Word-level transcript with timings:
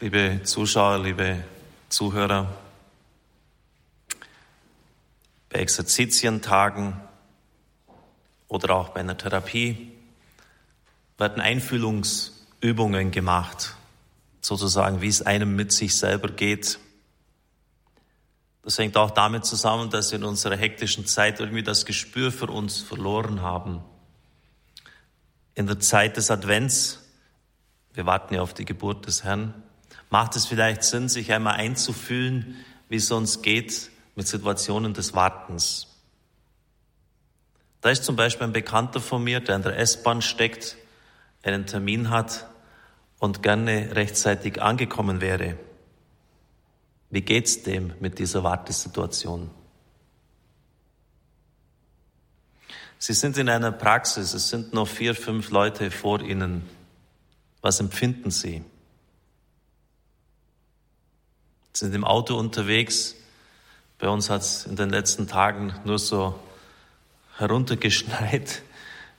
liebe 0.00 0.42
Zuschauer, 0.44 0.98
liebe 0.98 1.42
Zuhörer. 1.88 2.54
Bei 5.48 5.60
Exerzitientagen 5.60 7.00
oder 8.48 8.74
auch 8.74 8.90
bei 8.90 9.00
einer 9.00 9.16
Therapie 9.16 9.92
werden 11.16 11.40
Einfühlungsübungen 11.40 13.10
gemacht, 13.10 13.74
sozusagen, 14.42 15.00
wie 15.00 15.08
es 15.08 15.22
einem 15.22 15.56
mit 15.56 15.72
sich 15.72 15.96
selber 15.96 16.28
geht. 16.28 16.78
Das 18.62 18.78
hängt 18.78 18.96
auch 18.98 19.12
damit 19.12 19.46
zusammen, 19.46 19.88
dass 19.88 20.10
wir 20.10 20.18
in 20.18 20.24
unserer 20.24 20.56
hektischen 20.56 21.06
Zeit 21.06 21.40
irgendwie 21.40 21.62
das 21.62 21.86
Gespür 21.86 22.32
für 22.32 22.48
uns 22.48 22.82
verloren 22.82 23.40
haben. 23.40 23.82
In 25.54 25.66
der 25.66 25.80
Zeit 25.80 26.18
des 26.18 26.30
Advents, 26.30 27.02
wir 27.94 28.04
warten 28.04 28.34
ja 28.34 28.42
auf 28.42 28.52
die 28.52 28.66
Geburt 28.66 29.06
des 29.06 29.24
Herrn, 29.24 29.54
macht 30.10 30.36
es 30.36 30.46
vielleicht 30.46 30.82
Sinn, 30.82 31.08
sich 31.08 31.32
einmal 31.32 31.54
einzufühlen, 31.54 32.56
wie 32.88 32.96
es 32.96 33.10
uns 33.10 33.42
geht 33.42 33.90
mit 34.14 34.28
Situationen 34.28 34.94
des 34.94 35.14
Wartens. 35.14 35.88
Da 37.80 37.90
ist 37.90 38.04
zum 38.04 38.16
Beispiel 38.16 38.46
ein 38.46 38.52
Bekannter 38.52 39.00
von 39.00 39.22
mir, 39.22 39.40
der 39.40 39.56
in 39.56 39.62
der 39.62 39.78
S-Bahn 39.78 40.22
steckt, 40.22 40.76
einen 41.42 41.66
Termin 41.66 42.10
hat 42.10 42.48
und 43.18 43.42
gerne 43.42 43.94
rechtzeitig 43.94 44.60
angekommen 44.60 45.20
wäre. 45.20 45.56
Wie 47.10 47.22
geht's 47.22 47.62
dem 47.62 47.92
mit 48.00 48.18
dieser 48.18 48.42
Wartesituation? 48.42 49.50
Sie 52.98 53.12
sind 53.12 53.36
in 53.36 53.48
einer 53.48 53.72
Praxis, 53.72 54.32
es 54.32 54.48
sind 54.48 54.72
noch 54.72 54.88
vier, 54.88 55.14
fünf 55.14 55.50
Leute 55.50 55.90
vor 55.90 56.20
Ihnen. 56.20 56.68
Was 57.60 57.78
empfinden 57.78 58.30
Sie? 58.30 58.64
Sind 61.78 61.94
im 61.94 62.04
Auto 62.04 62.36
unterwegs. 62.36 63.16
Bei 63.98 64.08
uns 64.08 64.30
hat 64.30 64.42
es 64.42 64.66
in 64.66 64.76
den 64.76 64.90
letzten 64.90 65.26
Tagen 65.26 65.74
nur 65.84 65.98
so 65.98 66.38
heruntergeschneit. 67.36 68.62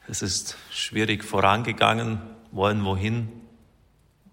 Es 0.08 0.22
ist 0.22 0.58
schwierig 0.72 1.24
vorangegangen, 1.24 2.20
wollen 2.52 2.84
wohin, 2.84 3.30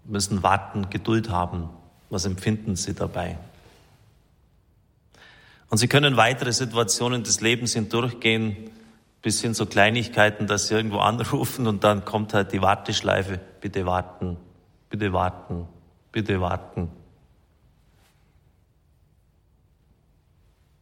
müssen 0.05 0.41
warten, 0.41 0.89
Geduld 0.89 1.29
haben. 1.29 1.69
Was 2.09 2.25
empfinden 2.25 2.75
Sie 2.75 2.93
dabei? 2.93 3.37
Und 5.69 5.77
Sie 5.77 5.87
können 5.87 6.17
weitere 6.17 6.53
Situationen 6.53 7.23
des 7.23 7.41
Lebens 7.41 7.73
hindurchgehen, 7.73 8.71
bis 9.21 9.41
hin 9.41 9.53
zu 9.53 9.65
Kleinigkeiten, 9.65 10.47
dass 10.47 10.67
Sie 10.67 10.75
irgendwo 10.75 10.99
anrufen 10.99 11.67
und 11.67 11.83
dann 11.83 12.05
kommt 12.05 12.33
halt 12.33 12.53
die 12.53 12.61
Warteschleife. 12.61 13.39
Bitte 13.61 13.85
warten, 13.85 14.37
bitte 14.89 15.13
warten, 15.13 15.67
bitte 16.11 16.39
warten. 16.39 16.89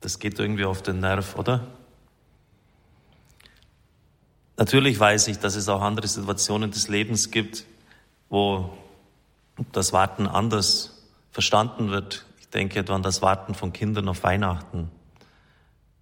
Das 0.04 0.20
geht 0.20 0.38
irgendwie 0.38 0.66
auf 0.66 0.82
den 0.82 1.00
Nerv, 1.00 1.38
oder? 1.38 1.66
Natürlich 4.58 5.00
weiß 5.00 5.30
ich, 5.30 5.40
dass 5.40 5.56
es 5.56 5.70
auch 5.70 5.82
andere 5.82 6.08
Situationen 6.08 6.72
des 6.72 6.90
Lebens 6.90 7.32
gibt, 7.32 7.64
wo 8.28 8.78
das 9.72 9.94
Warten 9.94 10.28
anders 10.28 11.06
verstanden 11.32 11.90
wird. 11.90 12.26
Ich 12.42 12.50
denke 12.50 12.80
etwa 12.80 12.96
an 12.96 13.02
das 13.02 13.22
Warten 13.22 13.56
von 13.56 13.72
Kindern 13.72 14.10
auf 14.10 14.24
Weihnachten. 14.24 14.92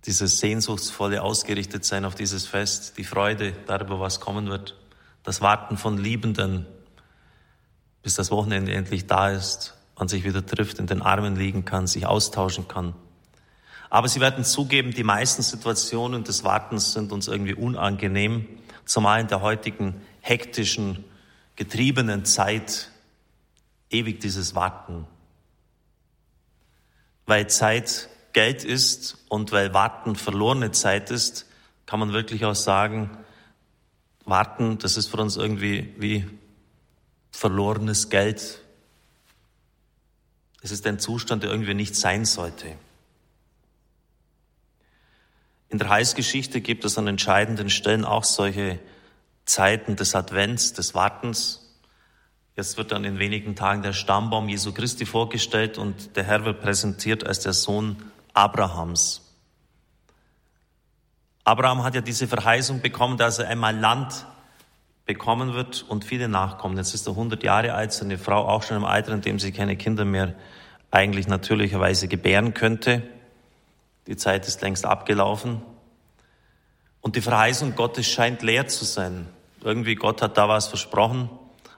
Dieses 0.07 0.39
sehnsuchtsvolle 0.39 1.21
Ausgerichtetsein 1.21 2.03
auf 2.03 2.15
dieses 2.15 2.47
Fest, 2.47 2.97
die 2.97 3.03
Freude 3.03 3.53
darüber, 3.67 3.99
was 3.99 4.19
kommen 4.19 4.49
wird. 4.49 4.75
Das 5.21 5.41
Warten 5.41 5.77
von 5.77 5.99
Liebenden, 5.99 6.65
bis 8.01 8.15
das 8.15 8.31
Wochenende 8.31 8.73
endlich 8.73 9.05
da 9.05 9.29
ist, 9.29 9.77
man 9.95 10.07
sich 10.07 10.23
wieder 10.23 10.43
trifft, 10.43 10.79
in 10.79 10.87
den 10.87 11.03
Armen 11.03 11.35
liegen 11.35 11.65
kann, 11.65 11.85
sich 11.85 12.07
austauschen 12.07 12.67
kann. 12.67 12.95
Aber 13.91 14.07
Sie 14.07 14.21
werden 14.21 14.45
zugeben, 14.45 14.93
die 14.93 15.03
meisten 15.03 15.41
Situationen 15.41 16.23
des 16.23 16.45
Wartens 16.45 16.93
sind 16.93 17.11
uns 17.11 17.27
irgendwie 17.27 17.53
unangenehm, 17.53 18.47
zumal 18.85 19.19
in 19.19 19.27
der 19.27 19.41
heutigen 19.41 20.01
hektischen, 20.21 21.03
getriebenen 21.57 22.23
Zeit 22.23 22.89
ewig 23.89 24.21
dieses 24.21 24.55
Warten. 24.55 25.05
Weil 27.25 27.47
Zeit 27.47 28.07
Geld 28.31 28.63
ist 28.63 29.17
und 29.27 29.51
weil 29.51 29.73
Warten 29.73 30.15
verlorene 30.15 30.71
Zeit 30.71 31.11
ist, 31.11 31.45
kann 31.85 31.99
man 31.99 32.13
wirklich 32.13 32.45
auch 32.45 32.55
sagen, 32.55 33.09
Warten, 34.23 34.77
das 34.77 34.95
ist 34.95 35.07
für 35.07 35.17
uns 35.17 35.35
irgendwie 35.35 35.93
wie 35.97 36.25
verlorenes 37.31 38.09
Geld. 38.09 38.61
Es 40.61 40.71
ist 40.71 40.87
ein 40.87 40.97
Zustand, 40.97 41.43
der 41.43 41.51
irgendwie 41.51 41.73
nicht 41.73 41.97
sein 41.97 42.23
sollte. 42.23 42.77
In 45.71 45.77
der 45.77 45.87
Heilsgeschichte 45.87 46.59
gibt 46.59 46.83
es 46.83 46.97
an 46.97 47.07
entscheidenden 47.07 47.69
Stellen 47.69 48.03
auch 48.03 48.25
solche 48.25 48.77
Zeiten 49.45 49.95
des 49.95 50.15
Advents, 50.15 50.73
des 50.73 50.93
Wartens. 50.93 51.79
Jetzt 52.57 52.77
wird 52.77 52.91
dann 52.91 53.05
in 53.05 53.19
wenigen 53.19 53.55
Tagen 53.55 53.81
der 53.81 53.93
Stammbaum 53.93 54.49
Jesu 54.49 54.73
Christi 54.73 55.05
vorgestellt 55.05 55.77
und 55.77 56.17
der 56.17 56.25
Herr 56.25 56.43
wird 56.43 56.61
präsentiert 56.61 57.25
als 57.25 57.39
der 57.39 57.53
Sohn 57.53 57.95
Abrahams. 58.33 59.33
Abraham 61.45 61.83
hat 61.83 61.95
ja 61.95 62.01
diese 62.01 62.27
Verheißung 62.27 62.81
bekommen, 62.81 63.17
dass 63.17 63.39
er 63.39 63.47
einmal 63.47 63.75
Land 63.75 64.25
bekommen 65.05 65.53
wird 65.53 65.85
und 65.87 66.03
viele 66.03 66.27
Nachkommen. 66.27 66.75
Jetzt 66.75 66.93
ist 66.93 67.07
er 67.07 67.11
100 67.11 67.43
Jahre 67.43 67.73
alt, 67.73 67.93
seine 67.93 68.17
Frau 68.17 68.45
auch 68.45 68.63
schon 68.63 68.75
im 68.75 68.85
Alter, 68.85 69.13
in 69.13 69.21
dem 69.21 69.39
sie 69.39 69.53
keine 69.53 69.77
Kinder 69.77 70.03
mehr 70.03 70.35
eigentlich 70.91 71.27
natürlicherweise 71.27 72.09
gebären 72.09 72.53
könnte. 72.53 73.03
Die 74.11 74.17
Zeit 74.17 74.45
ist 74.45 74.61
längst 74.61 74.85
abgelaufen. 74.85 75.61
Und 76.99 77.15
die 77.15 77.21
Verheißung 77.21 77.77
Gottes 77.77 78.07
scheint 78.07 78.41
leer 78.41 78.67
zu 78.67 78.83
sein. 78.83 79.29
Irgendwie 79.61 79.95
Gott 79.95 80.21
hat 80.21 80.37
da 80.37 80.49
was 80.49 80.67
versprochen, 80.67 81.29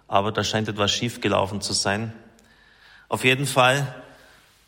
aber 0.08 0.32
da 0.32 0.44
scheint 0.44 0.68
etwas 0.68 0.90
schiefgelaufen 0.92 1.62
zu 1.62 1.74
sein. 1.74 2.12
Auf 3.08 3.24
jeden 3.24 3.46
Fall 3.46 4.04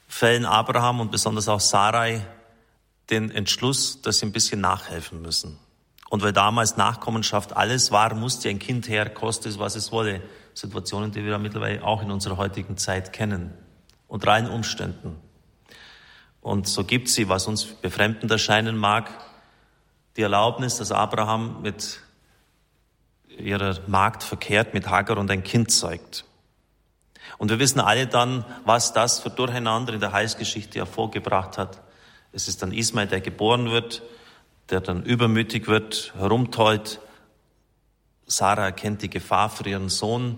fällen 0.08 0.46
Abraham 0.46 1.00
und 1.00 1.10
besonders 1.10 1.50
auch 1.50 1.60
Sarai 1.60 2.22
den 3.10 3.32
Entschluss, 3.32 4.00
dass 4.00 4.20
sie 4.20 4.28
ein 4.28 4.32
bisschen 4.32 4.62
nachhelfen 4.62 5.24
müssen. 5.24 5.58
Und 6.12 6.22
weil 6.22 6.34
damals 6.34 6.78
Nachkommenschaft 6.78 7.58
alles 7.58 7.92
war, 7.92 8.14
musste 8.14 8.48
ein 8.50 8.60
Kind 8.60 8.88
her, 8.90 9.10
koste 9.10 9.50
es, 9.50 9.58
was 9.58 9.76
es 9.76 9.92
wolle. 9.92 10.22
Situationen, 10.54 11.12
die 11.12 11.26
wir 11.26 11.40
mittlerweile 11.40 11.84
auch 11.84 12.04
in 12.04 12.12
unserer 12.12 12.38
heutigen 12.38 12.78
Zeit 12.78 13.12
kennen. 13.12 13.56
Unter 14.08 14.34
allen 14.34 14.52
Umständen. 14.52 15.25
Und 16.46 16.68
so 16.68 16.84
gibt 16.84 17.10
sie, 17.10 17.28
was 17.28 17.48
uns 17.48 17.66
befremdend 17.66 18.32
erscheinen 18.32 18.78
mag, 18.78 19.10
die 20.16 20.22
Erlaubnis, 20.22 20.78
dass 20.78 20.92
Abraham 20.92 21.64
mit 21.64 22.02
ihrer 23.36 23.80
Magd 23.88 24.22
verkehrt, 24.22 24.76
mit 24.76 24.88
Hagar 24.88 25.18
und 25.18 25.32
ein 25.32 25.42
Kind 25.42 25.72
zeugt. 25.72 26.24
Und 27.40 27.50
wir 27.50 27.58
wissen 27.58 27.80
alle 27.80 28.06
dann, 28.06 28.46
was 28.64 28.94
das 28.94 29.22
für 29.22 29.32
Durcheinander 29.32 29.96
in 29.96 30.00
der 30.00 30.12
Heilsgeschichte 30.12 30.78
hervorgebracht 30.78 31.58
hat. 31.58 31.82
Es 32.32 32.48
ist 32.48 32.62
dann 32.62 32.72
Ismael, 32.72 33.08
der 33.08 33.22
geboren 33.22 33.72
wird, 33.72 34.04
der 34.70 34.82
dann 34.82 35.02
übermütig 35.02 35.66
wird, 35.66 36.14
herumtollt. 36.16 37.00
Sarah 38.28 38.66
erkennt 38.66 39.02
die 39.02 39.10
Gefahr 39.10 39.50
für 39.50 39.68
ihren 39.68 39.90
Sohn 39.90 40.38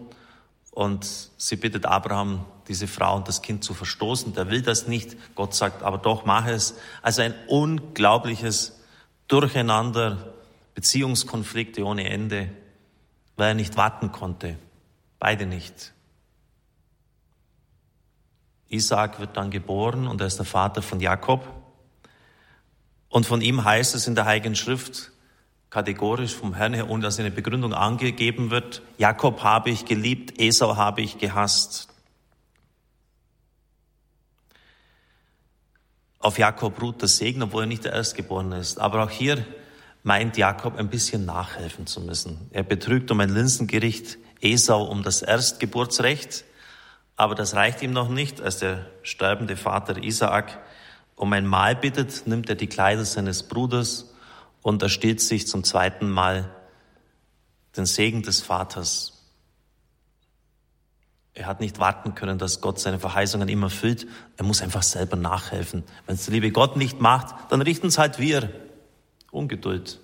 und 0.77 1.31
sie 1.37 1.55
bittet 1.55 1.87
Abraham, 1.87 2.45
diese 2.67 2.85
Frau 2.85 3.15
und 3.15 3.27
das 3.27 3.41
Kind 3.41 3.63
zu 3.63 3.73
verstoßen. 3.73 4.35
Der 4.35 4.51
will 4.51 4.61
das 4.61 4.87
nicht. 4.87 5.17
Gott 5.33 5.55
sagt, 5.55 5.81
aber 5.81 5.97
doch 5.97 6.23
mache 6.23 6.51
es. 6.51 6.77
Also 7.01 7.23
ein 7.23 7.33
unglaubliches 7.47 8.79
Durcheinander, 9.27 10.35
Beziehungskonflikte 10.75 11.83
ohne 11.83 12.07
Ende, 12.07 12.51
weil 13.37 13.47
er 13.47 13.53
nicht 13.55 13.75
warten 13.75 14.11
konnte. 14.11 14.59
Beide 15.17 15.47
nicht. 15.47 15.93
Isaac 18.69 19.19
wird 19.19 19.35
dann 19.35 19.49
geboren 19.49 20.07
und 20.07 20.21
er 20.21 20.27
ist 20.27 20.37
der 20.37 20.45
Vater 20.45 20.83
von 20.83 20.99
Jakob. 20.99 21.43
Und 23.09 23.25
von 23.25 23.41
ihm 23.41 23.63
heißt 23.63 23.95
es 23.95 24.05
in 24.05 24.13
der 24.13 24.25
Heiligen 24.25 24.55
Schrift, 24.55 25.11
kategorisch 25.69 26.33
vom 26.33 26.53
Herrn 26.53 26.73
her, 26.73 26.89
ohne 26.89 27.03
dass 27.03 27.19
eine 27.19 27.31
Begründung 27.31 27.73
angegeben 27.73 28.51
wird, 28.51 28.81
Jakob 28.97 29.43
habe 29.43 29.69
ich 29.69 29.85
geliebt, 29.85 30.39
Esau 30.39 30.75
habe 30.75 31.01
ich 31.01 31.17
gehasst. 31.17 31.89
Auf 36.19 36.39
Jakob 36.39 36.81
ruht 36.81 37.01
der 37.01 37.09
Segen, 37.09 37.43
obwohl 37.43 37.63
er 37.63 37.67
nicht 37.67 37.85
der 37.85 37.93
Erstgeborene 37.93 38.57
ist. 38.57 38.79
Aber 38.79 39.03
auch 39.03 39.09
hier 39.09 39.45
meint 40.03 40.37
Jakob 40.37 40.77
ein 40.77 40.89
bisschen 40.89 41.25
nachhelfen 41.25 41.85
zu 41.85 42.01
müssen. 42.01 42.49
Er 42.51 42.63
betrügt 42.63 43.11
um 43.11 43.19
ein 43.19 43.29
Linsengericht 43.29 44.17
Esau 44.41 44.83
um 44.85 45.03
das 45.03 45.21
Erstgeburtsrecht, 45.21 46.45
aber 47.15 47.35
das 47.35 47.55
reicht 47.55 47.81
ihm 47.81 47.91
noch 47.91 48.09
nicht. 48.09 48.41
Als 48.41 48.59
der 48.59 48.85
sterbende 49.03 49.57
Vater 49.57 50.01
Isaak 50.03 50.59
um 51.15 51.33
ein 51.33 51.45
Mahl 51.45 51.75
bittet, 51.75 52.27
nimmt 52.27 52.49
er 52.49 52.55
die 52.55 52.67
Kleider 52.67 53.05
seines 53.05 53.43
Bruders 53.43 54.13
und 54.61 54.81
ersteht 54.81 55.21
sich 55.21 55.47
zum 55.47 55.63
zweiten 55.63 56.09
Mal 56.09 56.53
den 57.75 57.85
Segen 57.85 58.23
des 58.23 58.41
Vaters. 58.41 59.13
Er 61.33 61.45
hat 61.45 61.59
nicht 61.59 61.77
warten 61.77 62.15
können, 62.15 62.39
dass 62.39 62.61
Gott 62.61 62.79
seine 62.79 62.97
Verheißungen 62.97 63.47
immer 63.47 63.67
erfüllt. 63.67 64.07
Er 64.37 64.43
muss 64.43 64.63
einfach 64.63 64.81
selber 64.81 65.15
nachhelfen. 65.15 65.83
Wenn 66.07 66.15
es 66.15 66.25
der 66.25 66.33
liebe 66.33 66.51
Gott 66.51 66.77
nicht 66.77 66.99
macht, 66.99 67.51
dann 67.51 67.61
richten 67.61 67.87
es 67.87 67.99
halt 67.99 68.17
wir. 68.17 68.49
Ungeduld. 69.31 69.99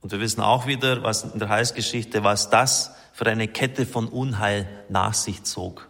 Und 0.00 0.12
wir 0.12 0.20
wissen 0.20 0.40
auch 0.40 0.66
wieder, 0.66 1.02
was 1.02 1.24
in 1.24 1.38
der 1.38 1.50
Heilsgeschichte, 1.50 2.24
was 2.24 2.48
das 2.48 2.94
für 3.12 3.26
eine 3.26 3.46
Kette 3.46 3.84
von 3.84 4.08
Unheil 4.08 4.68
nach 4.88 5.14
sich 5.14 5.44
zog. 5.44 5.88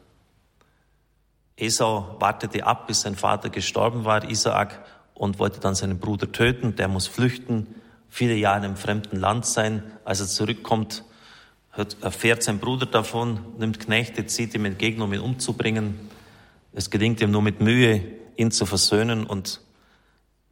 Esau 1.57 2.17
wartete 2.19 2.67
ab, 2.67 2.89
bis 2.89 3.03
sein 3.03 3.15
Vater 3.15 3.49
gestorben 3.49 4.05
war, 4.05 4.29
Isaak, 4.29 4.85
und 5.15 5.39
wollte 5.39 5.61
dann 5.61 5.75
seinen 5.75 5.99
Bruder 5.99 6.31
töten. 6.31 6.77
Der 6.77 6.89
muss 6.89 7.07
flüchten, 7.07 7.67
viele 8.11 8.35
Jahre 8.35 8.59
in 8.59 8.65
einem 8.65 8.77
fremden 8.77 9.19
Land 9.19 9.47
sein. 9.47 9.83
Als 10.05 10.21
er 10.21 10.27
zurückkommt, 10.27 11.05
erfährt 12.01 12.43
sein 12.43 12.59
Bruder 12.59 12.87
davon, 12.87 13.41
nimmt 13.59 13.81
Knechte, 13.81 14.27
zieht 14.27 14.55
ihm 14.55 14.65
entgegen, 14.65 15.03
um 15.03 15.13
ihn 15.13 15.21
umzubringen. 15.21 15.99
Es 16.73 16.91
gelingt 16.91 17.21
ihm 17.21 17.31
nur 17.31 17.43
mit 17.43 17.61
Mühe, 17.61 18.05
ihn 18.37 18.51
zu 18.51 18.67
versöhnen 18.67 19.25
und 19.25 19.61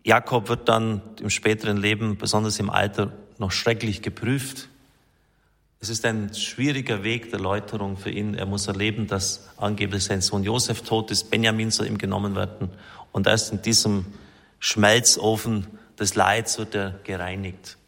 Jakob 0.04 0.48
wird 0.48 0.68
dann 0.68 1.00
im 1.20 1.30
späteren 1.30 1.76
Leben, 1.76 2.16
besonders 2.16 2.58
im 2.58 2.70
Alter, 2.70 3.12
noch 3.38 3.52
schrecklich 3.52 4.02
geprüft. 4.02 4.68
Es 5.78 5.88
ist 5.88 6.04
ein 6.04 6.34
schwieriger 6.34 7.04
Weg 7.04 7.30
der 7.30 7.38
Läuterung 7.38 7.96
für 7.96 8.10
ihn. 8.10 8.34
Er 8.34 8.46
muss 8.46 8.66
erleben, 8.66 9.06
dass 9.06 9.48
angeblich 9.56 10.04
sein 10.04 10.20
Sohn 10.20 10.42
Josef 10.42 10.82
tot 10.82 11.10
ist, 11.10 11.30
Benjamin 11.30 11.70
soll 11.70 11.86
ihm 11.86 11.98
genommen 11.98 12.34
werden. 12.34 12.70
Und 13.12 13.26
erst 13.26 13.52
in 13.52 13.62
diesem 13.62 14.06
Schmelzofen 14.64 15.66
des 15.98 16.14
Leids 16.14 16.56
wird 16.56 16.76
er 16.76 16.92
gereinigt. 17.02 17.78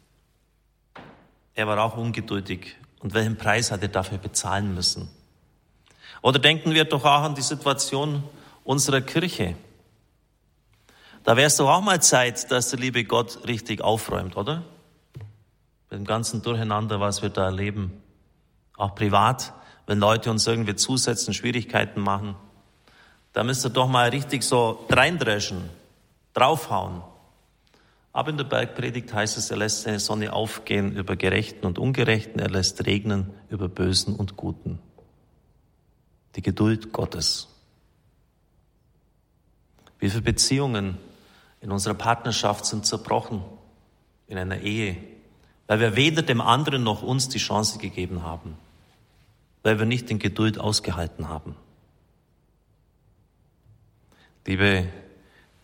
Er 1.53 1.67
war 1.67 1.81
auch 1.81 1.95
ungeduldig 1.95 2.75
und 2.99 3.13
welchen 3.13 3.37
Preis 3.37 3.71
hat 3.71 3.81
er 3.81 3.87
dafür 3.87 4.17
bezahlen 4.17 4.75
müssen? 4.75 5.07
Oder 6.21 6.37
denken 6.37 6.73
wir 6.73 6.83
doch 6.83 7.05
auch 7.05 7.21
an 7.21 7.33
die 7.33 7.41
Situation 7.41 8.25
unserer 8.65 8.99
Kirche. 8.99 9.55
Da 11.23 11.37
wäre 11.37 11.47
es 11.47 11.55
doch 11.55 11.69
auch 11.69 11.79
mal 11.79 12.01
Zeit, 12.01 12.51
dass 12.51 12.71
der 12.71 12.79
liebe 12.79 13.05
Gott 13.05 13.47
richtig 13.47 13.79
aufräumt, 13.79 14.35
oder? 14.35 14.63
Mit 15.89 15.99
dem 15.99 16.05
ganzen 16.05 16.41
Durcheinander, 16.41 16.99
was 16.99 17.21
wir 17.21 17.29
da 17.29 17.45
erleben. 17.45 18.03
Auch 18.75 18.95
privat, 18.95 19.53
wenn 19.87 19.99
Leute 19.99 20.29
uns 20.29 20.45
irgendwie 20.45 20.75
zusetzen, 20.75 21.33
Schwierigkeiten 21.33 22.01
machen. 22.01 22.35
Da 23.31 23.45
müsst 23.45 23.65
ihr 23.65 23.69
doch 23.69 23.87
mal 23.87 24.09
richtig 24.09 24.43
so 24.43 24.85
reindreschen, 24.89 25.69
draufhauen. 26.35 27.01
Aber 28.13 28.29
in 28.29 28.37
der 28.37 28.45
Bergpredigt 28.45 29.13
heißt 29.13 29.37
es, 29.37 29.49
er 29.51 29.57
lässt 29.57 29.81
seine 29.81 29.99
Sonne 29.99 30.31
aufgehen 30.31 30.95
über 30.95 31.15
Gerechten 31.15 31.65
und 31.65 31.79
Ungerechten, 31.79 32.39
er 32.39 32.49
lässt 32.49 32.85
regnen 32.85 33.31
über 33.49 33.67
Bösen 33.67 34.15
und 34.15 34.37
Guten. 34.37 34.79
Die 36.35 36.41
Geduld 36.41 36.93
Gottes. 36.93 37.47
Wie 39.99 40.09
viele 40.09 40.21
Beziehungen 40.21 40.97
in 41.61 41.71
unserer 41.71 41.93
Partnerschaft 41.93 42.65
sind 42.65 42.85
zerbrochen, 42.85 43.43
in 44.27 44.37
einer 44.37 44.59
Ehe, 44.61 44.97
weil 45.67 45.79
wir 45.79 45.95
weder 45.95 46.21
dem 46.21 46.41
anderen 46.41 46.83
noch 46.83 47.01
uns 47.01 47.29
die 47.29 47.39
Chance 47.39 47.79
gegeben 47.79 48.23
haben, 48.23 48.57
weil 49.63 49.79
wir 49.79 49.85
nicht 49.85 50.09
in 50.11 50.19
Geduld 50.19 50.59
ausgehalten 50.59 51.27
haben. 51.27 51.55
Liebe 54.45 54.87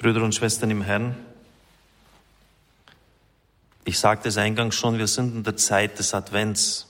Brüder 0.01 0.23
und 0.23 0.33
Schwestern 0.33 0.71
im 0.71 0.81
Herrn, 0.81 1.15
ich 3.85 3.99
sagte 3.99 4.29
es 4.29 4.37
eingangs 4.37 4.73
schon, 4.73 4.97
wir 4.97 5.05
sind 5.05 5.35
in 5.35 5.43
der 5.43 5.57
Zeit 5.57 5.99
des 5.99 6.15
Advents. 6.15 6.87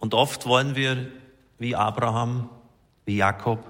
Und 0.00 0.14
oft 0.14 0.46
wollen 0.46 0.74
wir, 0.74 1.12
wie 1.60 1.76
Abraham, 1.76 2.50
wie 3.04 3.18
Jakob, 3.18 3.64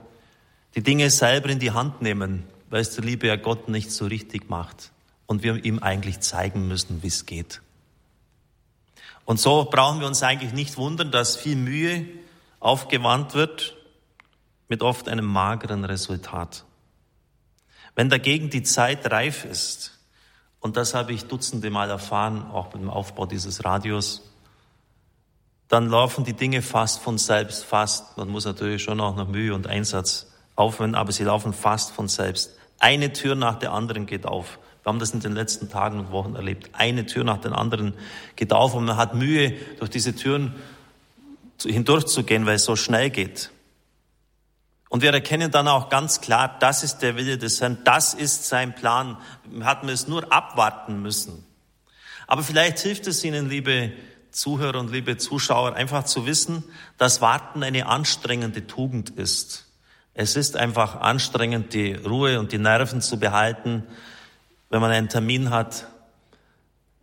die 0.75 0.83
Dinge 0.83 1.11
selber 1.11 1.51
in 1.51 1.59
die 1.59 1.73
Hand 1.73 2.01
nehmen, 2.01 2.45
weil 2.71 2.81
es 2.81 2.95
der 2.95 3.05
liebe 3.05 3.37
Gott 3.37 3.69
nicht 3.69 3.91
so 3.91 4.07
richtig 4.07 4.49
macht. 4.49 4.91
Und 5.27 5.43
wir 5.43 5.63
ihm 5.63 5.79
eigentlich 5.79 6.21
zeigen 6.21 6.67
müssen, 6.67 7.03
wie 7.03 7.09
es 7.09 7.27
geht. 7.27 7.61
Und 9.27 9.41
so 9.41 9.69
brauchen 9.71 10.01
wir 10.01 10.07
uns 10.07 10.23
eigentlich 10.23 10.55
nicht 10.55 10.79
wundern, 10.79 11.13
dass 11.13 11.37
viel 11.37 11.57
Mühe 11.57 12.07
aufgewandt 12.61 13.35
wird 13.35 13.77
mit 14.71 14.83
oft 14.83 15.07
einem 15.07 15.27
mageren 15.27 15.85
Resultat. 15.85 16.65
Wenn 17.94 18.08
dagegen 18.08 18.50
die 18.50 18.62
Zeit 18.62 19.11
reif 19.11 19.44
ist, 19.44 19.94
und 20.64 20.79
das 20.79 20.94
habe 20.94 21.12
ich 21.12 21.26
dutzende 21.26 21.69
Mal 21.69 21.91
erfahren, 21.91 22.50
auch 22.50 22.69
beim 22.69 22.88
Aufbau 22.88 23.26
dieses 23.26 23.67
Radios. 23.67 24.23
Dann 25.69 25.91
laufen 25.91 26.25
die 26.25 26.32
Dinge 26.32 26.62
fast 26.62 27.00
von 27.00 27.19
selbst, 27.19 27.64
fast. 27.64 28.17
Man 28.17 28.31
muss 28.31 28.46
natürlich 28.46 28.82
schon 28.82 28.99
auch 28.99 29.14
noch 29.14 29.29
Mühe 29.29 29.55
und 29.55 29.67
Einsatz 29.67 30.32
aufwenden, 30.56 30.94
aber 30.94 31.12
sie 31.12 31.25
laufen 31.25 31.52
fast 31.52 31.93
von 31.93 32.08
selbst. 32.08 32.56
Eine 32.79 33.12
Tür 33.12 33.35
nach 33.35 33.58
der 33.58 33.73
anderen 33.73 34.06
geht 34.06 34.25
auf. 34.25 34.58
Wir 34.82 34.88
haben 34.88 34.99
das 34.99 35.11
in 35.11 35.20
den 35.20 35.32
letzten 35.32 35.69
Tagen 35.69 35.99
und 35.99 36.12
Wochen 36.12 36.35
erlebt. 36.35 36.70
Eine 36.73 37.05
Tür 37.05 37.25
nach 37.25 37.38
der 37.38 37.52
anderen 37.52 37.93
geht 38.35 38.55
auf 38.55 38.75
und 38.75 38.87
man 38.87 38.96
hat 38.96 39.14
Mühe, 39.14 39.55
durch 39.79 39.91
diese 39.91 40.17
Türen 40.17 40.55
hindurchzugehen, 41.62 42.46
weil 42.46 42.56
es 42.56 42.64
so 42.64 42.75
schnell 42.75 43.11
geht. 43.11 43.50
Und 44.94 45.02
wir 45.02 45.12
erkennen 45.12 45.50
dann 45.50 45.67
auch 45.67 45.88
ganz 45.88 46.20
klar, 46.20 46.56
das 46.61 46.85
ist 46.85 46.99
der 46.99 47.17
Wille 47.17 47.37
des 47.37 47.61
Herrn, 47.61 47.79
das 47.82 48.14
ist 48.14 48.46
sein 48.46 48.76
Plan. 48.76 49.17
Wir 49.44 49.64
hatten 49.64 49.88
es 49.88 50.06
nur 50.06 50.32
abwarten 50.32 51.02
müssen. 51.02 51.44
Aber 52.29 52.44
vielleicht 52.44 52.79
hilft 52.79 53.08
es 53.08 53.25
Ihnen, 53.25 53.49
liebe 53.49 53.91
Zuhörer 54.31 54.79
und 54.79 54.93
liebe 54.93 55.17
Zuschauer, 55.17 55.75
einfach 55.75 56.05
zu 56.05 56.26
wissen, 56.26 56.62
dass 56.96 57.20
Warten 57.20 57.64
eine 57.64 57.87
anstrengende 57.87 58.69
Tugend 58.69 59.11
ist. 59.11 59.67
Es 60.14 60.37
ist 60.37 60.56
einfach 60.56 61.00
anstrengend, 61.00 61.75
die 61.75 61.94
Ruhe 61.94 62.38
und 62.38 62.52
die 62.52 62.58
Nerven 62.58 63.00
zu 63.00 63.19
behalten, 63.19 63.82
wenn 64.70 64.81
man 64.81 64.93
einen 64.93 65.08
Termin 65.08 65.50
hat 65.50 65.88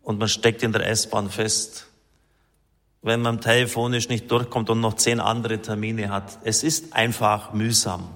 und 0.01 0.17
man 0.17 0.29
steckt 0.29 0.63
in 0.63 0.71
der 0.71 0.88
S-Bahn 0.88 1.29
fest 1.29 1.90
wenn 3.01 3.21
man 3.21 3.42
telefonisch 3.42 4.09
nicht 4.09 4.30
durchkommt 4.30 4.69
und 4.69 4.80
noch 4.80 4.95
zehn 4.95 5.19
andere 5.19 5.62
Termine 5.62 6.09
hat. 6.09 6.39
Es 6.44 6.63
ist 6.63 6.94
einfach 6.94 7.53
mühsam. 7.53 8.15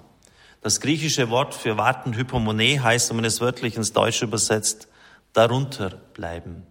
Das 0.62 0.80
griechische 0.80 1.30
Wort 1.30 1.54
für 1.54 1.78
warten, 1.78 2.14
Hypomone, 2.16 2.82
heißt, 2.84 3.10
wenn 3.10 3.18
man 3.18 3.26
es 3.26 3.42
wörtlich 3.42 3.78
ins 3.78 3.94
Deutsche 3.94 4.26
übersetzt, 4.26 4.88
darunter 5.34 5.90
bleiben. 5.90 6.64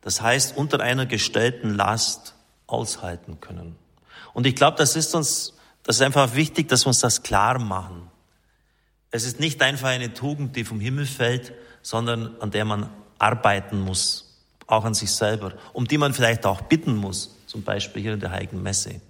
Das 0.00 0.20
heißt, 0.20 0.56
unter 0.56 0.80
einer 0.80 1.06
gestellten 1.06 1.74
Last 1.74 2.34
aushalten 2.66 3.40
können. 3.40 3.76
Und 4.32 4.46
ich 4.46 4.54
glaube, 4.54 4.76
das 4.76 4.96
ist 4.96 5.14
uns, 5.14 5.54
das 5.82 5.96
ist 5.96 6.02
einfach 6.02 6.34
wichtig, 6.34 6.68
dass 6.68 6.84
wir 6.84 6.88
uns 6.88 7.00
das 7.00 7.22
klar 7.22 7.58
machen. 7.58 8.10
Es 9.10 9.24
ist 9.24 9.40
nicht 9.40 9.62
einfach 9.62 9.88
eine 9.88 10.14
Tugend, 10.14 10.56
die 10.56 10.64
vom 10.64 10.80
Himmel 10.80 11.06
fällt, 11.06 11.52
sondern 11.82 12.36
an 12.40 12.50
der 12.50 12.64
man 12.64 12.90
arbeiten 13.18 13.80
muss 13.80 14.25
auch 14.66 14.84
an 14.84 14.94
sich 14.94 15.12
selber, 15.12 15.52
um 15.72 15.86
die 15.86 15.98
man 15.98 16.12
vielleicht 16.12 16.46
auch 16.46 16.62
bitten 16.62 16.96
muss, 16.96 17.36
zum 17.46 17.62
Beispiel 17.62 18.02
hier 18.02 18.14
in 18.14 18.20
der 18.20 18.30
Heiligen 18.30 18.62
Messe. 18.62 19.00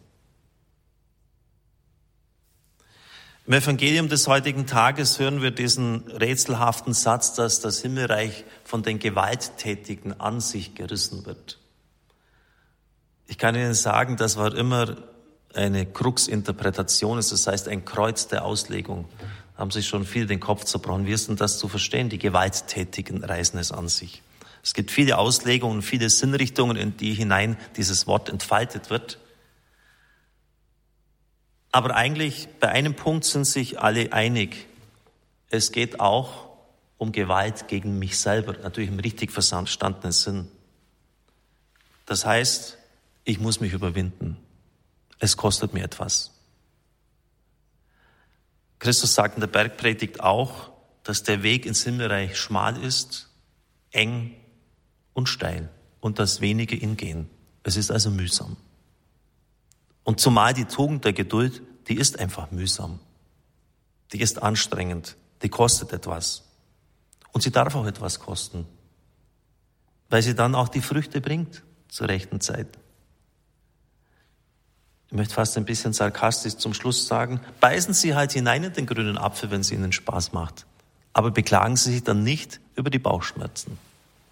Im 3.47 3.53
Evangelium 3.53 4.09
des 4.09 4.27
heutigen 4.27 4.67
Tages 4.67 5.21
hören 5.21 5.41
wir 5.41 5.53
diesen 5.53 6.11
rätselhaften 6.11 6.93
Satz, 6.93 7.35
dass 7.35 7.61
das 7.61 7.81
Himmelreich 7.81 8.45
von 8.65 8.83
den 8.83 8.99
Gewalttätigen 8.99 10.21
an 10.21 10.41
sich 10.41 10.75
gerissen 10.75 11.27
wird. 11.27 11.61
Ich 13.29 13.39
kann 13.39 13.55
Ihnen 13.55 13.75
sagen, 13.75 14.17
das 14.17 14.37
war 14.37 14.53
immer 14.53 14.97
eine 15.55 15.87
Krux-Interpretation, 15.87 17.19
das 17.19 17.47
heißt 17.47 17.69
ein 17.69 17.85
Kreuz 17.85 18.27
der 18.27 18.45
Auslegung. 18.45 19.09
Da 19.55 19.61
haben 19.61 19.71
sich 19.71 19.87
schon 19.87 20.05
viel 20.05 20.27
den 20.27 20.41
Kopf 20.41 20.65
zerbrochen. 20.65 21.07
Wir 21.07 21.17
sind 21.17 21.41
das 21.41 21.59
zu 21.59 21.69
verstehen, 21.69 22.09
die 22.09 22.19
Gewalttätigen 22.19 23.23
reißen 23.23 23.61
es 23.61 23.71
an 23.71 23.89
sich. 23.89 24.23
Es 24.67 24.75
gibt 24.75 24.91
viele 24.91 25.17
Auslegungen, 25.17 25.81
viele 25.81 26.11
Sinnrichtungen, 26.11 26.77
in 26.77 26.97
die 26.97 27.15
hinein 27.15 27.57
dieses 27.77 28.09
Wort 28.09 28.29
entfaltet 28.29 28.91
wird. 28.91 29.21
Aber 31.71 31.95
eigentlich 31.95 32.49
bei 32.59 32.71
einem 32.71 32.95
Punkt 32.95 33.25
sind 33.25 33.45
sich 33.45 33.79
alle 33.79 34.13
einig. 34.13 34.67
Es 35.51 35.71
geht 35.71 36.01
auch 36.01 36.49
um 36.99 37.13
Gewalt 37.13 37.69
gegen 37.69 38.01
mich 38.01 38.19
selber, 38.19 38.55
natürlich 38.55 38.91
im 38.91 38.99
richtig 38.99 39.31
verstandenen 39.31 40.11
Sinn. 40.11 40.49
Das 42.05 42.27
heißt, 42.27 42.77
ich 43.23 43.39
muss 43.39 43.61
mich 43.61 43.73
überwinden. 43.73 44.37
Es 45.21 45.37
kostet 45.37 45.75
mir 45.75 45.85
etwas. 45.85 46.33
Christus 48.81 49.15
sagt 49.15 49.37
in 49.37 49.43
der 49.43 49.47
Bergpredigt 49.47 50.19
auch, 50.19 50.73
dass 51.05 51.23
der 51.23 51.45
Weg 51.45 51.67
ins 51.67 51.85
Himmelreich 51.85 52.37
schmal 52.37 52.83
ist, 52.83 53.31
eng 53.93 54.35
und 55.17 55.29
steil 55.29 55.71
und 56.01 56.19
das 56.19 56.41
wenige 56.41 56.77
ihn 56.77 56.97
gehen. 56.97 57.29
Es 57.63 57.77
ist 57.77 57.91
also 57.91 58.11
mühsam. 58.11 58.57
Und 60.05 60.21
zumal 60.21 60.53
die 60.53 60.67
Tugend 60.67 61.05
der 61.05 61.15
Geduld, 61.15 61.63
die 61.89 61.97
ist 61.97 62.21
einfach 62.21 62.51
mühsam. 62.51 63.01
Die 64.13 64.21
ist 64.21 64.43
anstrengend. 64.43 65.17
Die 65.43 65.49
kostet 65.49 65.93
etwas. 65.93 66.45
Und 67.33 67.41
sie 67.41 67.51
darf 67.51 67.75
auch 67.75 67.87
etwas 67.87 68.21
kosten. 68.21 68.67
Weil 70.11 70.23
sie 70.23 70.35
dann 70.35 70.55
auch 70.55 70.69
die 70.69 70.83
Früchte 70.83 71.21
bringt 71.21 71.63
zur 71.89 72.09
rechten 72.09 72.41
Zeit. 72.41 72.69
ich 75.07 75.13
möchte 75.15 75.35
fast 75.35 75.57
ein 75.57 75.65
bisschen 75.65 75.95
sarkastisch 75.95 76.57
zum 76.57 76.75
Schluss 76.75 77.07
sagen, 77.07 77.41
beißen 77.61 77.95
Sie 77.95 78.15
halt 78.15 78.33
hinein 78.33 78.65
in 78.65 78.73
den 78.75 78.87
grünen 78.87 79.17
Apfel, 79.17 79.51
wenn 79.51 79.63
es 79.63 79.73
Ihnen 79.73 79.93
Spaß 79.93 80.33
macht. 80.33 80.67
Aber 81.15 81.31
beklagen 81.31 81.77
Sie 81.77 81.93
sich 81.93 82.05
dann 82.05 82.23
nicht 82.23 82.61
über 82.75 82.91
die 82.91 82.99
Bauchschmerzen. 82.99 83.79